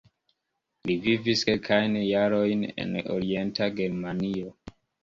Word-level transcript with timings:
Li 0.91 0.95
vivis 1.03 1.43
kelkajn 1.51 1.99
jarojn 2.07 2.67
en 2.73 2.99
Orienta 3.19 3.73
Germanio. 3.79 4.55